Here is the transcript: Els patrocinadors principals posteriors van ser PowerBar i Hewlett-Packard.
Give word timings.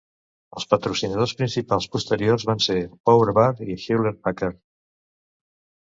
Els 0.59 0.63
patrocinadors 0.71 1.33
principals 1.41 1.89
posteriors 1.97 2.47
van 2.53 2.65
ser 2.69 2.81
PowerBar 3.11 3.47
i 3.71 3.79
Hewlett-Packard. 3.87 4.63